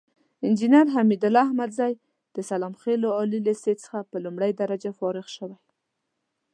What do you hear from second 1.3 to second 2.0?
احمدزى